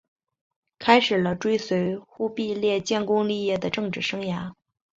[0.79, 4.51] 开始了追随忽必烈建功立业的政治生涯。